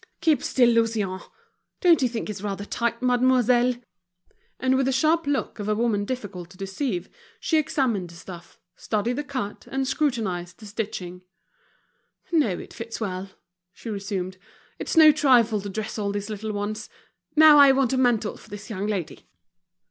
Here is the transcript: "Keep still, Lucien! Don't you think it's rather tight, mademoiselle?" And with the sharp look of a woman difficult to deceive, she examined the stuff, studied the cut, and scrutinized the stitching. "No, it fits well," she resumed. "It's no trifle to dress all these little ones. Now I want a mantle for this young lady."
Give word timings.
"Keep 0.19 0.41
still, 0.41 0.67
Lucien! 0.69 1.19
Don't 1.79 2.01
you 2.01 2.09
think 2.09 2.27
it's 2.27 2.41
rather 2.41 2.65
tight, 2.65 3.03
mademoiselle?" 3.03 3.75
And 4.59 4.75
with 4.75 4.87
the 4.87 4.91
sharp 4.91 5.27
look 5.27 5.59
of 5.59 5.69
a 5.69 5.75
woman 5.75 6.05
difficult 6.05 6.49
to 6.49 6.57
deceive, 6.57 7.07
she 7.39 7.59
examined 7.59 8.09
the 8.09 8.15
stuff, 8.15 8.59
studied 8.75 9.17
the 9.17 9.23
cut, 9.23 9.67
and 9.69 9.87
scrutinized 9.87 10.57
the 10.59 10.65
stitching. 10.65 11.21
"No, 12.31 12.49
it 12.57 12.73
fits 12.73 12.99
well," 12.99 13.29
she 13.73 13.91
resumed. 13.91 14.37
"It's 14.79 14.97
no 14.97 15.11
trifle 15.11 15.61
to 15.61 15.69
dress 15.69 15.99
all 15.99 16.11
these 16.11 16.31
little 16.31 16.51
ones. 16.51 16.89
Now 17.35 17.59
I 17.59 17.71
want 17.71 17.93
a 17.93 17.97
mantle 17.99 18.37
for 18.37 18.49
this 18.49 18.71
young 18.71 18.87
lady." 18.87 19.29